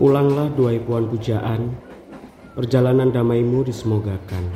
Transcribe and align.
Pulanglah 0.00 0.48
duai 0.56 0.80
puan 0.80 1.12
pujaan, 1.12 1.76
perjalanan 2.56 3.12
damaimu 3.12 3.68
disemogakan. 3.68 4.48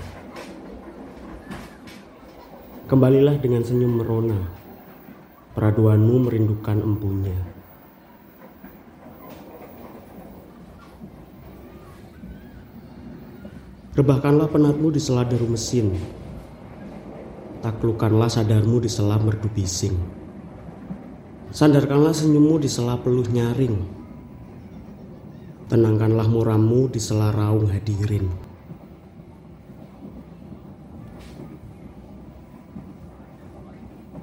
Kembalilah 2.89 3.37
dengan 3.37 3.61
senyum 3.61 4.01
merona, 4.01 4.41
peraduanmu 5.53 6.17
merindukan 6.25 6.81
empunya. 6.81 7.37
Rebahkanlah 14.01 14.49
penatmu 14.49 14.97
di 14.97 15.01
sela 15.05 15.29
deru 15.29 15.45
mesin, 15.45 15.93
taklukkanlah 17.61 18.33
sadarmu 18.33 18.81
di 18.81 18.89
sela 18.89 19.21
merdu 19.21 19.53
bising. 19.53 19.93
Sandarkanlah 21.53 22.17
senyummu 22.17 22.65
di 22.65 22.69
sela 22.73 22.97
peluh 22.97 23.29
nyaring, 23.29 24.04
Tenangkanlah 25.65 26.29
murammu 26.29 26.93
di 26.93 27.01
sela 27.01 27.33
raung 27.33 27.73
hadirin. 27.73 28.29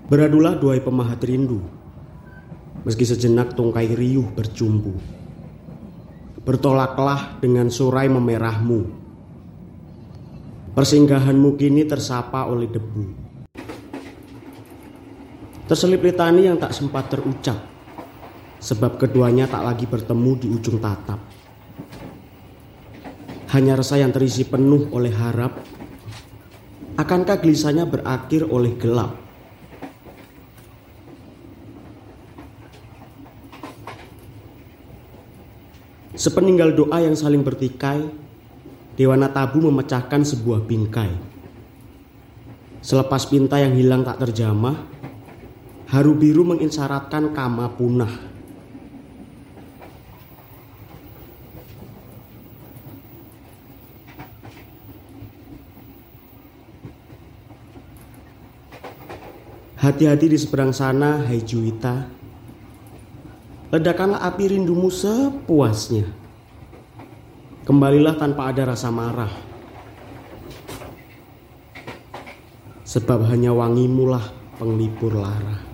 Beradulah 0.05 0.59
duai 0.59 0.83
pemahat 0.83 1.23
rindu, 1.25 1.63
meski 2.85 3.07
sejenak 3.07 3.57
tungkai 3.57 3.89
riuh 3.89 4.29
berjumbu. 4.37 4.93
Bertolaklah 6.45 7.41
dengan 7.41 7.73
surai 7.73 8.05
memerahmu. 8.11 9.01
Persinggahanmu 10.77 11.57
kini 11.57 11.89
tersapa 11.89 12.45
oleh 12.45 12.69
debu. 12.69 13.05
Terselip 15.65 16.03
litani 16.05 16.51
yang 16.51 16.59
tak 16.59 16.75
sempat 16.75 17.07
terucap 17.07 17.70
sebab 18.61 19.01
keduanya 19.01 19.49
tak 19.49 19.65
lagi 19.65 19.89
bertemu 19.89 20.31
di 20.37 20.47
ujung 20.53 20.77
tatap. 20.77 21.17
Hanya 23.51 23.75
rasa 23.75 23.99
yang 23.99 24.13
terisi 24.13 24.47
penuh 24.47 24.87
oleh 24.93 25.11
harap, 25.11 25.59
akankah 26.95 27.41
gelisahnya 27.41 27.89
berakhir 27.89 28.47
oleh 28.47 28.77
gelap? 28.77 29.17
Sepeninggal 36.15 36.77
doa 36.77 37.01
yang 37.01 37.17
saling 37.17 37.41
bertikai, 37.41 38.05
Dewana 38.93 39.33
Tabu 39.33 39.65
memecahkan 39.73 40.21
sebuah 40.21 40.61
bingkai. 40.69 41.09
Selepas 42.85 43.25
pinta 43.25 43.57
yang 43.57 43.73
hilang 43.73 44.05
tak 44.05 44.21
terjamah, 44.21 44.85
haru 45.89 46.13
biru 46.13 46.45
mengisyaratkan 46.45 47.33
kama 47.33 47.73
punah. 47.73 48.30
Hati-hati 59.81 60.29
di 60.29 60.37
seberang 60.37 60.69
sana, 60.69 61.25
hai 61.25 61.41
Juwita. 61.41 62.05
Ledakanlah 63.73 64.21
api 64.21 64.53
rindumu 64.53 64.93
sepuasnya. 64.93 66.05
Kembalilah 67.65 68.13
tanpa 68.13 68.53
ada 68.53 68.69
rasa 68.69 68.93
marah. 68.93 69.33
Sebab 72.85 73.25
hanya 73.25 73.57
wangimulah 73.57 74.29
penglipur 74.61 75.17
lara. 75.17 75.70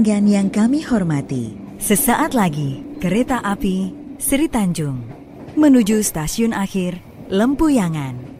Pelanggan 0.00 0.32
yang 0.32 0.48
kami 0.48 0.80
hormati, 0.80 1.52
sesaat 1.76 2.32
lagi 2.32 2.80
kereta 3.04 3.36
api 3.44 3.92
Sri 4.16 4.48
Tanjung 4.48 5.04
menuju 5.60 6.00
stasiun 6.00 6.56
akhir 6.56 7.04
Lempuyangan. 7.28 8.39